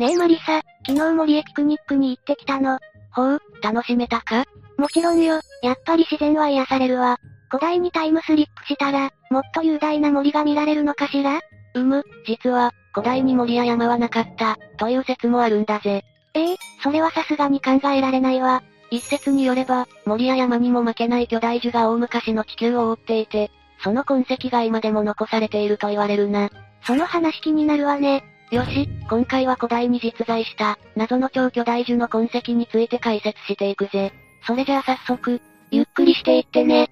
[0.00, 2.78] ねえマリサ、昨日森へピクニックに行ってきたの。
[3.12, 4.46] ほう、楽しめたか？
[4.78, 7.18] もちろんよ、やっぱり自然は癒されるわ。
[7.50, 11.40] 古代にタイムスリップしたら、もっと雄大な森が見られるのかしら？
[11.74, 16.02] うむ、実は、古代に森や山はなかった、という説もあるんだぜ。
[16.32, 18.62] ええそれはさすがに考えられないわ。
[18.90, 23.50] 一説によれば、森や山にも負けない巨大樹が大昔の地球を覆っていて、
[23.84, 26.48] その痕跡が今でも残されていると言われるな。
[26.86, 28.24] その話気になるわね。
[28.50, 34.12] よし、今回は古代に実在した、謎の超巨大樹の痕跡について解説していくぜ。
[34.44, 36.90] それじゃあ早速、ゆっくりしていってね。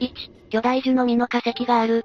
[0.00, 0.10] 1、
[0.50, 2.04] 巨大樹の実の化石がある。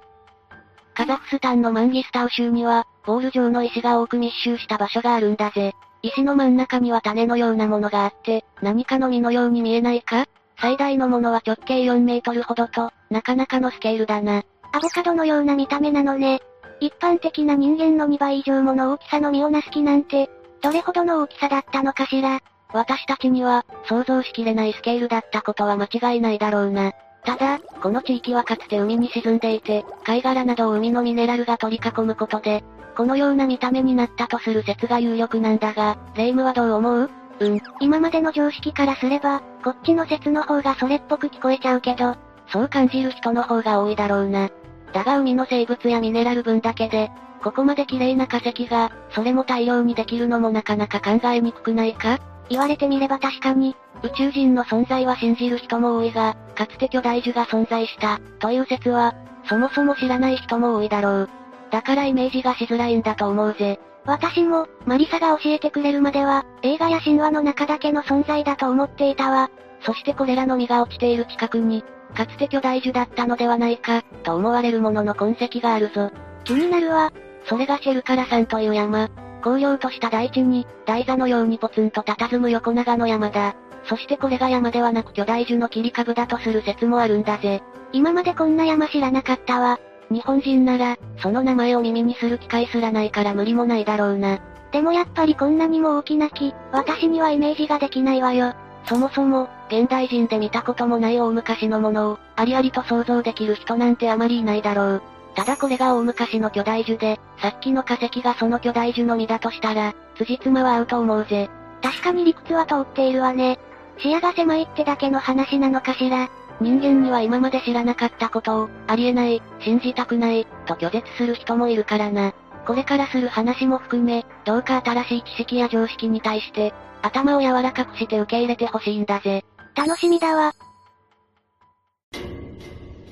[0.94, 5.72] カザフスタンのマンギスタウ州には、ボール状の石が多く密集した場所があるんだぜ。
[6.02, 10.26] 石の真ん中には種のようなものがあって、何かの実のように見えないか？
[10.60, 14.44] 最大のものは直径4メートルほどと、なかなかのスケールだな。
[14.70, 16.40] アボカドのような見た目なのね。
[16.82, 20.28] 一般的な人間の2倍以上もの大きさの実をなす木なんて、
[20.62, 22.40] どれほどの大きさだったのかしら？
[22.72, 26.90] 私たちには、想像しきれないスケールだったことは間違いないだろうな。
[27.24, 32.64] ただ、この地域はかつて海に沈んでいて、貝殻などを海のミネラルが取り囲むことで、
[32.96, 37.10] このような見た目になったとする説が有力なんだが、レイムはどう思う？
[37.38, 37.60] うん。
[37.78, 42.16] 今までの常識からすれば、こっちの説の方がそれっぽく聞こえちゃうけど、
[42.48, 44.50] そう感じる人の方が多いだろうな。
[44.92, 47.10] だが海の生物やミネラル分だけで、
[47.42, 52.18] ここまで綺麗な化石が、それも大量にできるのもなかなか考えにくくないか？
[52.48, 59.14] 言われてみれば確かに、宇宙人の存在は信じる人も多いが、かつて巨大樹が存在した、という説は、
[59.48, 61.30] そもそも知らない人も多いだろう。
[61.70, 63.80] だからイメージがしづらいんだと思うぜ。
[64.04, 69.50] 私も、マリサが教えてくれるまでは、映画や神話の中だけの存在だと思っていたわ。
[69.80, 76.10] そしてこれらの実が落ちている近くに、かつて巨大樹だったのではないか、と思われるものの痕跡があるぞ。
[76.44, 77.12] 気になるわ。
[77.46, 79.08] それがシェルカラ山という山。
[79.40, 83.54] 紅葉とした大地に、台座のようにポツンと佇む横長の山だ。
[83.84, 87.62] そしてこれが山ではなく巨大樹の切り株だとする説もあるんだぜ。
[87.92, 89.78] 今までこんな山知らなかったわ。
[90.10, 94.38] 日本人なら、その名前を耳にする機会すらないから無理もないだろうな。
[94.70, 98.54] でもやっぱりこんなにも大きな木、私にはイメージができないわよ。
[98.86, 105.02] そもそも、現代人で見たこともない大昔のものを、ありありと想像できる人なんてあまりいないだろう。
[105.34, 111.48] ただこれが大昔の巨大樹で、さっきの化石がその巨大樹の実だとしたら、辻褄は合うと思うぜ。
[111.82, 113.58] 確かに理屈は通っているわね。
[113.98, 116.28] 視野が狭いってだけの話なのかしら。
[116.60, 122.34] 人間には今まで知らなかったことを、ありえない、信じたくない、と拒絶する人もいるからな。
[122.72, 126.72] これからする話も含め、どうか新しい知識や常識に対して、
[127.02, 129.44] 頭を柔らかくして受け入れてほしいんだぜ。
[129.76, 130.54] 楽しみだわ。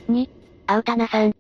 [0.09, 0.31] 2、
[0.67, 1.35] アウタナさん。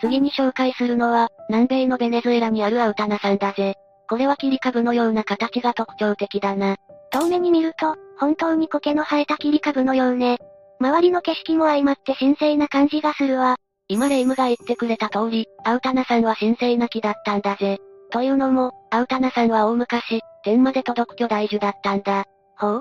[0.00, 3.76] 次に紹介するのは、南米のベネズエラにあるアウタナさんだぜ。
[4.10, 6.78] これは切り株のような形が特徴的だな。
[7.12, 10.38] 遠目に見ると、本当に苔の生えた切り株のようね。
[10.80, 13.56] 周りの景色も相まって神聖な感じがするわ。
[13.88, 17.78] 今レイムが言ってくれた通り、アウタナさんは神聖な木だったんだぜ。
[18.10, 22.26] というのも、アウタナさんは大昔、天まで届く巨大樹だったんだ。
[22.58, 22.80] ほう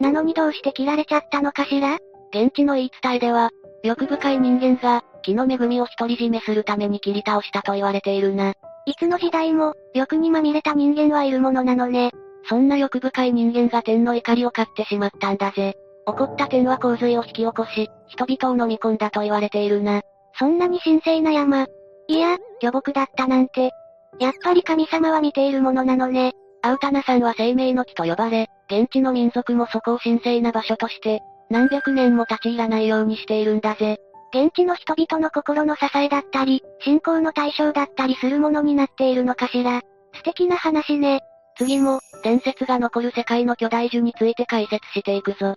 [0.00, 1.98] なのにどうして切られちゃったのかしら
[2.34, 3.50] 現地の言い伝えでは、
[3.84, 8.54] 欲深い人間が、木の恵みを独り占めするために切り倒したと言われているな。
[8.86, 12.10] いつの時代も、欲にまみれた人間はいるものなのね。
[12.48, 15.74] そんな欲深い人間が天の怒りを買ってしまったんだぜ。
[16.04, 20.02] 怒った天は洪水を引き起こし、人々を飲み込んだと言われているな。
[20.38, 21.66] そんなに神聖な山。
[22.08, 23.70] いや、巨木だったなんて。
[24.18, 26.32] やっぱり神様は見ているものなのね。
[26.62, 31.20] アウタナ山は生命の木と呼ばれ、現地の民族もそこを神聖な場所として、
[31.50, 33.98] 何百年も立ち入らないようにしているんだぜ。
[34.34, 39.82] 現地の人々の心の支えだったり、信仰の対象だったりするものになっているのかしら。
[40.14, 41.20] 素敵な話ね。
[41.58, 45.56] 次も、伝説が残る世界の巨大樹について解説していくぞ。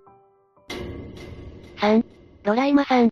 [1.77, 2.03] 3、
[2.43, 3.11] ロライマさん。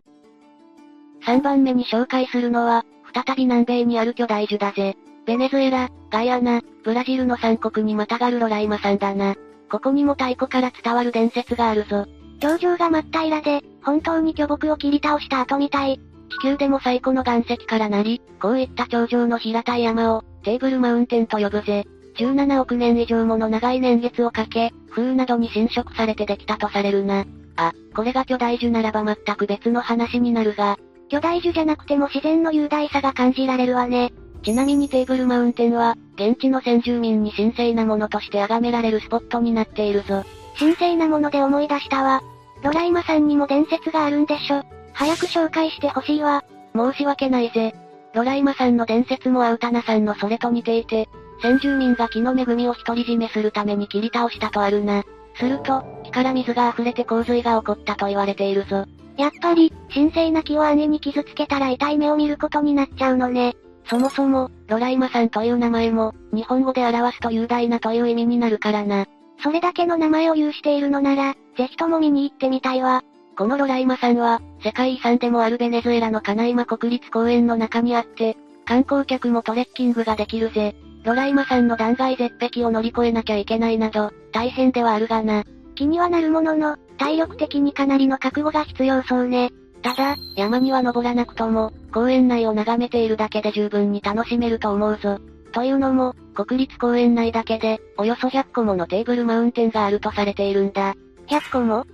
[1.25, 4.95] 3番目に紹介するのは、再び南米にある巨大樹だぜ。
[5.25, 9.35] ベネズエラ、ガイアナ、ブラジルの3国にまたがるロライマさんだな。
[9.71, 12.05] ここにも太古から伝わる伝説があるぞ。
[12.39, 15.99] 頂上が真っ平らで、本当に巨木を切り倒した後みたい。
[16.29, 21.85] 地球でも最古の岩石からなり、こういった頂上の平たい山を、テーブルマウンテンと呼ぶぜ。
[22.17, 27.25] 17億年以上もの長い年月をかけ、風雨などに侵食されてできたとされるな。
[27.55, 30.77] あ、これが巨大樹ならば全く別の話になるが、
[31.13, 34.11] 巨大樹じゃなくても自然の雄大さが感じられるわね。
[34.41, 40.23] ちなみにテーブルマウンテンは、現地の先住民に神聖なものとして崇められるスポットになっているぞ。
[40.57, 42.23] 神聖なもので思い出したわ。
[42.63, 44.63] ロライマさんにも伝説があるんでしょ。
[44.93, 46.43] 早く紹介してほしいわ。
[46.75, 47.75] 申し訳ないぜ。
[48.15, 51.07] ロライマさんの伝説もアウタナさんのそれと似ていて、
[51.43, 55.03] 先住民が木の恵みを独り占めするために切り倒したとあるな。
[55.35, 58.87] すると、木から水が溢れて洪水が起こったと言われているぞ。
[59.17, 63.55] やっぱり、神聖な木を姉に傷つけたら痛い目を見ることになっちゃうのね。
[63.85, 69.05] そもそも、ロライマさんという名前も、日本語で表すと雄大なという意味になるからな。
[69.43, 73.03] それだけの名前を有しているのなら、ぜひとも見に行ってみたいわ。
[73.37, 80.75] このロライマさんは、世界遺産でもあるベネズエラのカナイマ国立公園の中にあって、観光客もトレッキングができるぜ。
[81.03, 85.43] ロライマさんの断崖絶壁を乗り越えなきゃいけないなど、大変ではあるがな。
[85.75, 89.51] 気にはなるものの、体力的にかなりの覚悟が必要そうね。
[89.81, 95.19] ただ、山には登らなくとも、公園内を眺めているだけで十分に楽しめると思うぞ。
[95.51, 100.95] というのも、国立公園内だけで、およそ100個ものテーブルマウンテンがあるとされているんだ。
[101.27, 101.85] 100個も？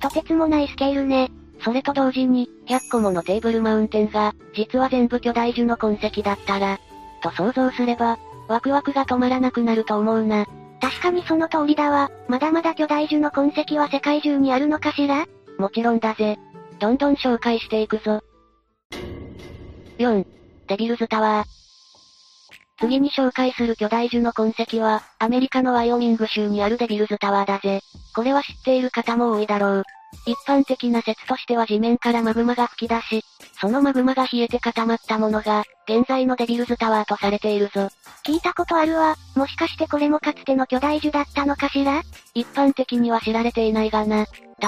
[0.00, 1.30] とてつもないスケールね。
[1.60, 6.78] それと同時に、100個ものテーブルマウンテンが、実は全部巨大樹の痕跡だったら、
[7.22, 8.18] と想像すれば、
[8.48, 10.46] ワクワクが止まらなくなると思うな。
[10.80, 12.10] 確かにその通りだわ。
[12.28, 15.26] まだまだ巨大樹の痕跡は世界中にあるのかしら？
[15.58, 16.38] もちろんだぜ。
[16.78, 18.22] どんどん紹介していくぞ。
[19.98, 20.26] 4.
[20.66, 21.48] デビルズタワー。
[22.80, 27.80] 次に紹介する巨大樹の痕跡は、アメリカのワイオミング州にあるデビルズタワーだぜ。
[28.14, 29.82] これは知っている方も多いだろう。
[30.26, 33.22] 一般的な説としては地面からマグマが吹き出し、
[33.60, 37.88] そのマグマが冷えて固まったものが、現在のデビルズタワーとされているぞ。
[38.24, 39.16] 聞いたことあるわ。
[39.36, 42.02] もしかしてこれもかつての巨大樹だったのかしら？
[42.34, 44.26] 一般的には知られていないがな。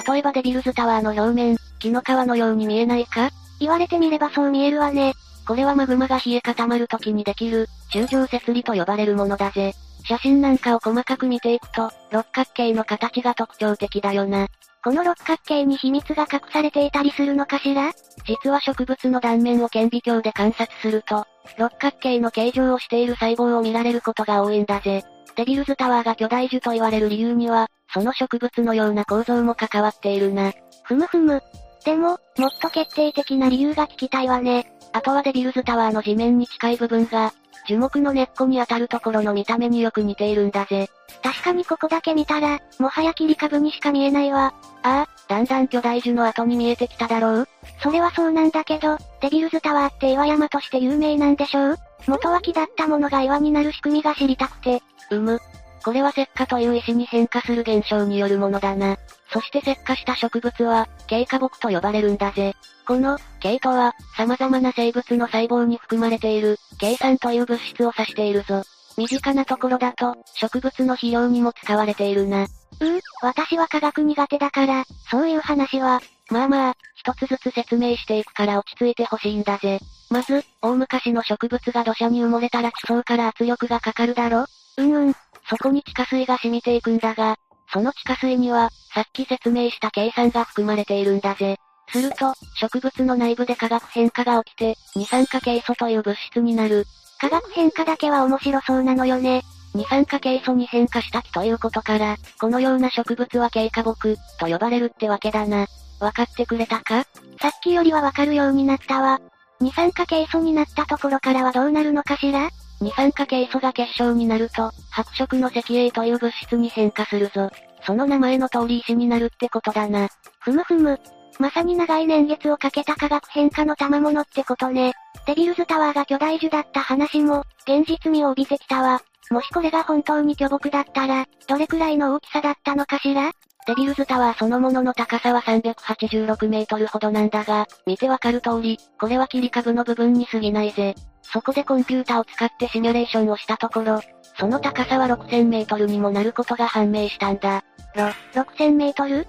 [0.08, 3.30] 例えばデビルズタワーの表面、木の皮のように見えないか？
[3.58, 5.14] 言われてみればそう見えるわね。
[5.46, 9.74] これはマグマが冷え固まる時にできる、中上節理と呼ばれるものだぜ。
[10.06, 14.46] 写真なんかを細かく見ていくと、六角形の形が特徴的だよな。
[14.84, 17.92] この六角形に秘密が隠されていたりするのかしら？
[18.24, 21.24] 実は植物の断面を顕微鏡で観察すると、
[21.58, 25.02] 六角形の形状をしている細胞を見られることが多いんだぜ。
[25.34, 30.52] デビルズタワーが巨大樹と言われる理由には、その植物のような構造も関わっているな。
[30.84, 31.42] ふむふむ。
[31.86, 34.72] でも、もっと決定的な理由が聞きたいわね。
[34.92, 37.32] あとはデビルズタワーの地面に近い部分が、
[37.68, 40.88] 樹木の根っこに当たるところの見た目によく似ているんだぜ。
[41.22, 44.52] 確かにここだけ見たら、もはや切り株にしか見えないわ。
[44.82, 47.48] ああ、だんだん巨大樹の後に見えてきただろう？
[47.80, 51.78] それはそうなんだけど、デビルズタワーって岩山として有名なんでしょう？
[52.08, 54.82] 元は木だったものが岩になる仕組みが知りたくて。
[55.10, 55.40] うむ。
[55.86, 58.96] これは石化という石に変化する現象によるものだな。
[59.32, 62.54] そして石化した植物は、軽化木と呼ばれるんだぜ。
[62.84, 68.64] この、軽とは、様々な生物の細胞に含まれている、軽酸という物質を指しているぞ。
[68.96, 72.42] 身近なところだと、植物の肥料にも使われているな。
[72.42, 76.00] うー、私は科学苦手だから、そういう話は、
[76.30, 79.78] まあまあ、一つずつ説明していくから落ち着いてほしいんだぜ。
[80.10, 84.46] まず、大昔の植物が土砂に埋もれたら地層から圧力がかかるだろ
[84.78, 85.14] うんうん。
[85.48, 87.36] そこに地下水が染みていくんだが、
[87.72, 91.56] その地下水には、さっき説明した計算が含まれているんだぜ。
[91.88, 96.84] すると、植物の内部で化学変化が起きて、二酸化ケイ素という物質になる。
[97.20, 99.42] 化学変化だけは面白そうなのよね。
[99.74, 105.66] 二酸化ケイ素に変化した木ということから、このような植物は軽化木、と呼ばれるってわけだな。
[106.00, 107.04] わかってくれたか？
[107.40, 109.20] さっきよりはわかるようになったわ。
[109.60, 112.50] 二酸化ケイ素になったところからはどうなるのかしら？
[112.80, 117.50] 二酸化ケイ素が結晶になると、白色の石英という物質に変化するぞ。
[117.86, 120.08] その名前の通り石になるってことだな。
[120.40, 120.98] ふむふむ。
[121.38, 124.92] まさに長い年月をかけた化学変化の賜物ってことね。
[125.26, 129.00] デビルズタワーが巨大樹だった話も、現実味を帯びてきたわ。
[129.30, 133.32] もしこれが本当に巨木だったら、どれくらいの大きさだったのかしら？
[133.66, 140.94] デビルズタワーそのものの高さは386メートルほどなんだが、見てわかる通り、これは切り株の部分に過ぎないぜ。
[141.32, 144.00] そこでコンピュータを使ってシミュレーションをしたところ、
[144.38, 147.64] その高さは6000メートルにもなることが判明したんだ。
[147.94, 148.04] ろ、
[148.34, 149.26] 6000メートル？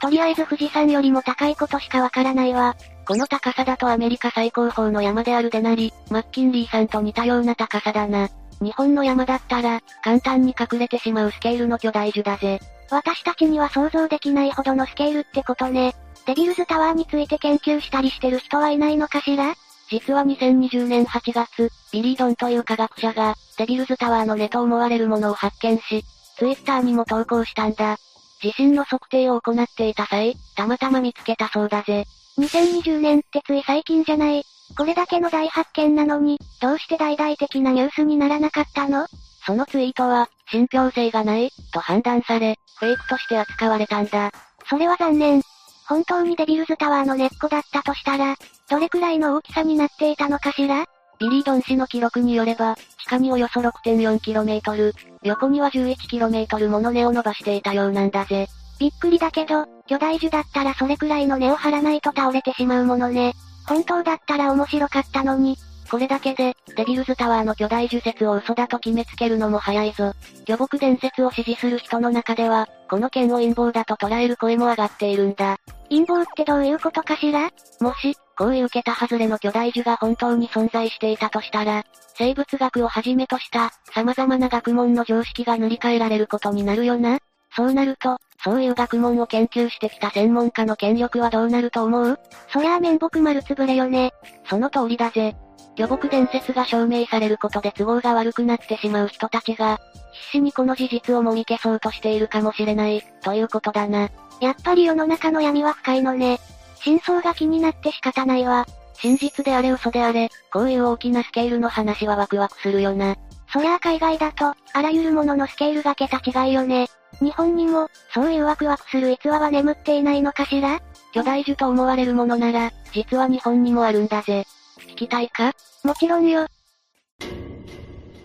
[0.00, 2.76] とりあえず富士山よりも高いことしかわからないわ。
[3.06, 8.28] この高さだとアメリカ最高峰の山であるデナリ、マッキンリーさんと似たような高さだな。
[8.60, 12.60] 日本の山だったら、簡単に隠れてしまうスケールの巨大樹だぜ。
[12.90, 15.94] 私たちには想像できないほどのスケールってことね。
[16.26, 19.54] デビルズタワーについて研究したりしてる人はいないのかしら？
[19.88, 26.04] 実は2020年8月、ビリードンという科学者が、デビルズタワーの根と思われるものを発見し、
[26.38, 27.96] ツイッターにも投稿したんだ。
[28.42, 32.04] 地震の測定を行っていた際、たまたま見つけたそうだぜ。
[32.38, 34.42] 2020年ってつい最近じゃない。
[34.76, 39.06] これだけの大発見なのに、どうして大々的なニュースにならなかったの？
[39.46, 44.32] そのツイートは、信憑性がない、と判断され、フェイクとして扱われたんだ。
[44.68, 45.42] それは残念。
[45.88, 48.36] 本当にデビルズタワーの根っこだったとしたら、
[48.68, 50.84] どれくらいの大きさになっていたのかしら？
[51.18, 58.48] ビリー・ドン氏の記録によれば、地下におよそ 6.4km、横には 11km もの根を伸ばしていたようなんだぜ。
[58.78, 63.32] びっくりだけど、巨大樹だったらそれくらいの根を張らないと倒れてしまうものね。
[63.66, 65.56] 本当だったら面白かったのに。
[65.90, 70.12] これだけで、デビルズタワーの巨大樹説を嘘だと決めつけるのも早いぞ。
[70.44, 75.58] 巨木伝説を支持する人の中では、この件を陰謀だと捉える声も上がっているんだ。
[75.90, 77.50] 陰謀ってどういうことかしら？
[77.80, 81.84] もし、こういう桁外れの巨大樹が本当に存在していたとしたら、
[82.18, 87.18] 生物学をはじめとした、様々な学問の常識が塗り替えられることになるよな？
[87.54, 92.18] そうなると、そういう学問を研究してきた専門家の権力はどうなると思う？
[92.52, 94.12] そりゃあ面目丸つぶれよね。
[94.48, 95.34] その通りだぜ。
[95.76, 99.78] 巨木伝説が証明されることで都合が悪くなってしまう人たちが、
[100.12, 104.08] 必死にこの事実をもみ消そうとしているかもしれない、ということだな。
[104.40, 106.38] やっぱり世の中の闇は深いのね。
[106.82, 108.66] 真相が気になって仕方ないわ。
[108.94, 113.16] 真実であれ嘘であれ、こういう大きなスケールの話はワクワクするよな。
[113.52, 116.88] そりゃあ海外だと、あらゆるもののスケールが桁違いよね。
[117.20, 120.80] 日本にも、そういうワクワクする逸話は眠っていないのかしら？
[121.12, 124.44] 巨大樹と思われるものなら、実は日本にもあるんだぜ。
[124.78, 125.52] 聞きたいか？
[125.84, 126.46] もちろんよ。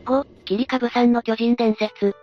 [0.05, 2.15] 5、キリカブさんの巨人伝説。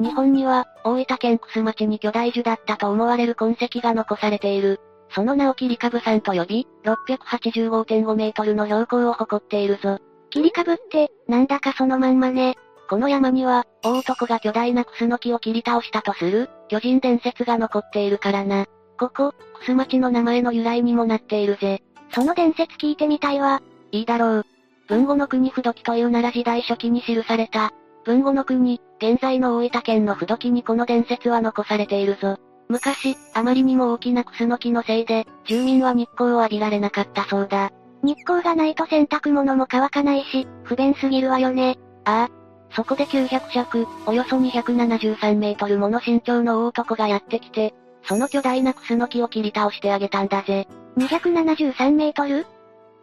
[0.00, 4.80] 日本には、大分県楠町に巨大樹だったと思われる痕跡が残されている。
[5.10, 9.98] その名をキリカブさんと呼び、685.5メートルの標高を誇っているぞ。
[10.30, 12.56] キリカブって、なんだかそのまんまね。
[12.88, 18.66] この山には、大男が巨大なクスノキを切り倒したとする、巨人伝説が残っているからな。
[18.98, 21.82] ここ、クス町の名前の由来にもなっているぜ。
[22.12, 23.62] その伝説聞いてみたいわ。
[23.92, 24.46] いいだろう。
[24.88, 27.72] 文後の国不土記という奈良時代初期に記された、
[28.04, 32.36] 文後の国、現在の大分県の不土記にこの伝説は残されているぞ。
[32.68, 37.70] 昔、あまりにも大きなクスノキのせいで、住民は日光を浴びられなかったそうだ。
[38.02, 41.78] 日光がないと洗濯物も乾かないし、不便すぎるわよね。
[42.04, 42.74] ああ。
[42.74, 50.68] そこで900尺、およそ273メートルもの身長の大男がやってきて、その巨大なクスノキを切り倒してあげたんだぜ。
[50.98, 52.46] 273メートル？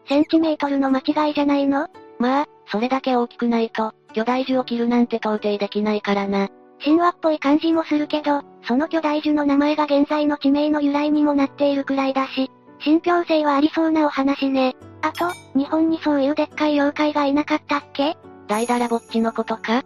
[0.07, 1.87] センチメートルの間違いじゃないの？
[2.19, 6.47] まあ、それだけ大きくないと、巨大樹を切るなんて到底できないからな。
[6.81, 14.73] 神話っぽい感じもするけど、その巨大樹の名前が現在の地名の由来にもなっているくらいだし、信憑性はありそうなお話ね。
[15.01, 18.15] あと、日本にそういうでっかい妖怪がいなかったっけ？
[18.47, 19.83] 大だらぼっちのことか？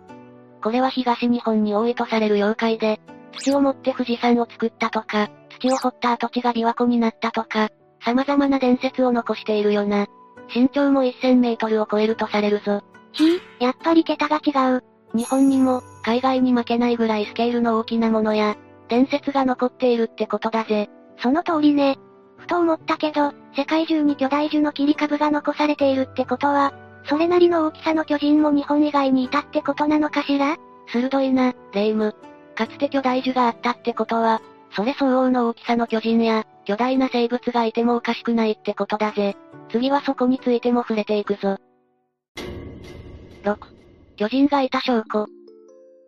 [0.61, 3.01] これは東日本に多いとされる妖怪で、
[3.39, 7.69] 土を持って富士山を作ったとか、土を掘った跡地が琵琶湖になったとか、
[8.05, 10.05] 様々な伝説を残しているよな。
[10.53, 12.83] 身長も1000メートルを超えるとされるぞ。
[13.11, 14.83] ひぃ、やっぱり桁が違う。
[15.13, 18.55] 日本にも、海外に負けないぐらいスケールの大きなものや、
[18.87, 20.89] 伝説が残っているってことだぜ。
[21.17, 21.97] その通りね。
[22.37, 26.73] ふと思ったけど、世界中に巨大樹の切り株が残されているってことは、
[27.05, 30.57] それなりの大きさの巨人も日本以外にいたってことなのかしら？
[30.87, 32.15] 鋭いな、レイム。
[32.55, 39.35] かつて巨大樹があったってことは、それ相応の大きさの巨人や、巨大な生物がいてもおかしくないってことだぜ。
[39.71, 41.57] 次はそこについても触れていくぞ。
[43.43, 43.57] 6.
[44.17, 45.27] 巨人がいた証拠。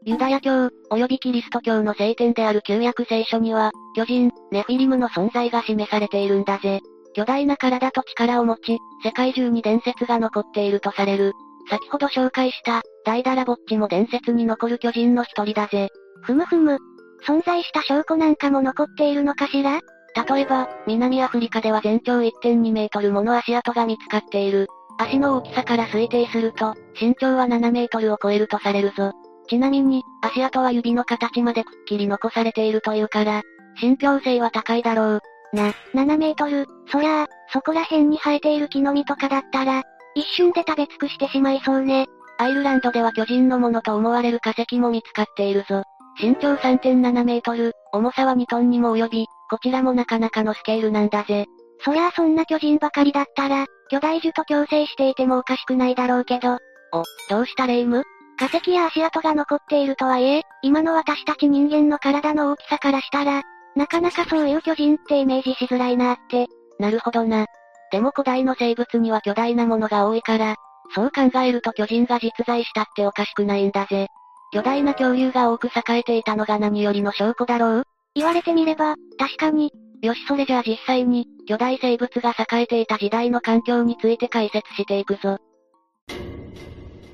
[0.04, 6.82] ユダヤ教、及びキリスト教の聖典である旧約聖書には、巨人、ネフィリムの存在が示されているんだぜ。
[7.14, 11.34] 巨大な体と力を持ち、世界中に伝説が残っているとされる。
[11.70, 15.90] 先ほど紹介した、ダイダラボッチも伝説に残る巨人の一人だぜ。
[16.22, 16.80] ふむふむ。
[17.28, 19.82] 存在した証拠なんかも残っているのかしら？
[20.30, 24.68] 例えば、南アフリカでは全長1.2メートルもの足跡が見つかっている。
[25.02, 29.14] 足の大きさから推定すると、身長は7メートルを超えるとされるぞ。
[29.48, 33.42] ちなみに、足跡は指の形までくっきり残されているというから、
[33.80, 35.22] 信憑性は高いだろう。
[35.54, 39.84] な、7メートル、そりゃあ、そこら辺に生えている木の実とかだったら、
[40.16, 42.06] 一瞬で食べ尽くしてしまいそうね。
[42.38, 45.84] アイルランドでは巨人のものと思われる化石も見つかっているぞ。
[46.22, 51.48] 身長3.7メートル、重さは2トンにも及び、こちらもなかなかのスケールなんだぜ。
[51.84, 56.60] そりゃあそんな巨人ばかりだったら、巨大樹と共生していてもおかしくないだろうけど。
[56.94, 58.06] お、どうしたレイム
[58.40, 63.42] 化石や足跡が残っているとはいえ、今の私たち人間の体の大きさからしたら、
[63.76, 66.48] なかなかそういう巨人ってイメージしづらいなって。
[66.80, 67.48] なるほどな。
[67.92, 70.56] でも古代の生物には巨大なものが多いから、
[70.96, 74.08] そう考えると巨人が実在したっておかしくないんだぜ。
[74.54, 77.84] 巨大な恐竜が多く栄えていたのが何よりの証拠だろう？
[78.16, 79.72] 言われてみれば、確かに。
[80.02, 85.38] よしそれじゃあ実際に、巨大生物が栄えていた時代の環境について解説していくぞ。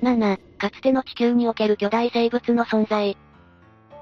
[0.01, 3.17] 7、かつての地球における巨大生物の存在。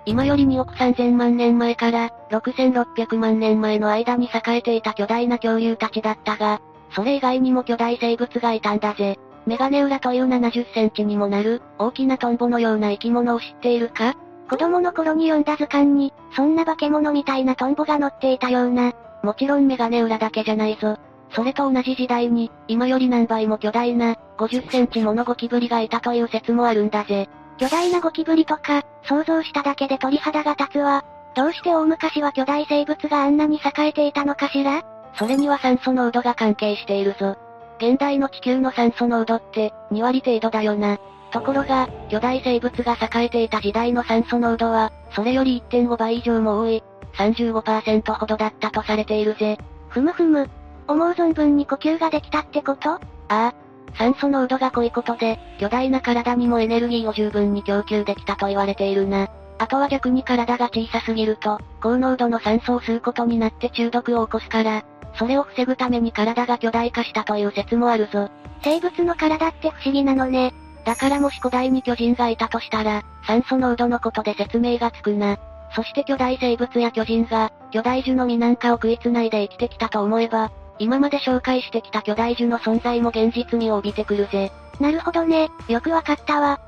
[0.05, 6.61] 今より2億3000万年前から6600万年前の間に栄えていた巨大な恐竜たちだったが、
[6.91, 9.17] それ以外にも巨大生物がいたんだぜ。
[9.47, 14.15] メガネウラという70センチにもなる、大きなトンボのような生き物を知っているか？
[14.49, 18.93] 子供の頃に読んだ図鑑に、そんな化け物みたいなトンボが乗っていたような。
[19.23, 20.97] もちろんメガネウラだけじゃないぞ。
[21.31, 27.27] それと同じ時代に、今より何倍も巨大な、50センチものゴキブリがいたという説もあるんだぜ。
[27.57, 31.03] 巨大なゴキブリとか、想像しただけで鳥肌が立つわ。
[31.35, 34.83] どうして大昔は巨大生物があんなに栄えていたのかしら？
[35.15, 37.35] それには酸素濃度が関係しているぞ。
[37.77, 40.97] 現代の地球の酸素濃度って、2割程度だよな。
[41.31, 46.83] ところが、巨大生物が栄えていた時代の酸素濃度は、それより1.5倍以上も多い、
[47.17, 49.57] 35%ほどだったとされているぜ。
[49.89, 50.49] ふむふむ。
[50.87, 52.91] 思う存分に呼吸ができたってこと？
[52.91, 53.53] ああ。
[53.97, 59.29] 酸素濃度が濃いことで、巨大な体にもエネルギーを十分に供給できたと言われているな。
[59.57, 64.83] あとは逆に体が小さすぎると、高濃度の酸素を吸うことになって中毒を起こすから、
[65.17, 68.29] それを防ぐために体が巨大化したという説もあるぞ。
[68.63, 70.53] 生物の体って不思議なのね。
[70.85, 75.37] だからもし古代に巨人がいたとしたら、酸素濃度のことで説明がつくな。
[75.75, 84.51] そして巨大生物や巨人が、巨大樹の実なんかを食いつないで生きてきたと思えば、今まで紹介してきた巨大樹の存在も現実味を帯びてくるぜ。
[84.79, 86.59] なるほどね、よくわかったわ。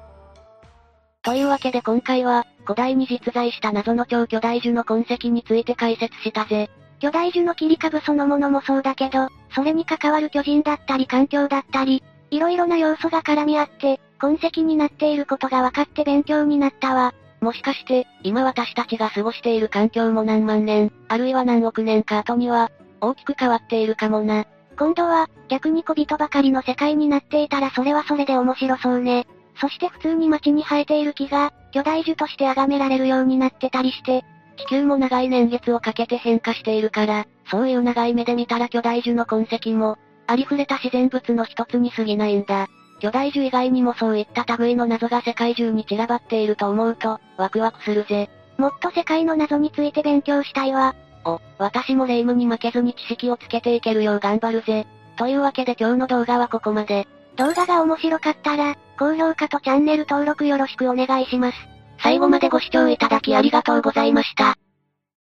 [1.21, 6.69] というわけで今回は、古代に実在した謎の超巨大樹の痕跡について解説したぜ。
[6.99, 17.13] 巨大樹の切り株そのものもそうだけど、それに関わる巨人だったり環境だったり、いろいろな要素が絡み合って、痕跡になっていることが分かって勉強になったわ。
[17.41, 24.45] もしかして、今私たちが過ごしている環境も何万年、あるいは何億年か後には、大きく変わっているかもな。
[24.77, 29.27] 今度は、逆に小人ばかりの世界になっていたらそれはそれで面白そうね。
[29.59, 34.23] そして普通に街に生えている木が、巨大樹として崇められるようになってたりして、
[34.57, 39.97] 地球も長い年月をかけて変化しているから、そういう長い目で見たら巨大樹の痕跡も、
[40.27, 42.67] ありふれた自然物の一つに過ぎないんだ。
[42.99, 48.29] 巨大樹以外にもそういった類の謎が世界中に散らばっていると思うと、ワクワクするぜ。
[48.57, 50.95] もっと世界の謎について勉強したいわ。
[51.25, 54.87] お、私も霊夢に負けずに知識をつけていけるよう頑張るぜ。
[55.17, 57.07] というわけで今日の動画はここまで。
[57.35, 61.57] 動画が面白かったら、高評価とチャンネル登録よろしくお願いします。
[61.99, 64.57] 最後までご視聴いただきありがとうございました。